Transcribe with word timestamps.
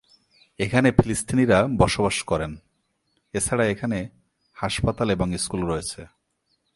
এখানে 0.59 0.89
ফিলিস্তিনিরা 0.91 1.59
বসবাস 1.77 2.17
করেন, 2.21 2.51
এছাড়া 3.33 3.65
এখানে 3.65 3.99
হাসপাতাল 4.57 5.07
এবং 5.09 5.27
স্কুল 5.37 5.61
রয়েছে। 5.65 6.01